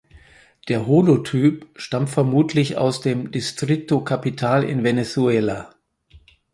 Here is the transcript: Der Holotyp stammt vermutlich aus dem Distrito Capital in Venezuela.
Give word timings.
Der 0.67 0.87
Holotyp 0.87 1.67
stammt 1.75 2.09
vermutlich 2.09 2.75
aus 2.79 3.01
dem 3.01 3.29
Distrito 3.29 4.03
Capital 4.03 4.63
in 4.63 4.83
Venezuela. 4.83 5.75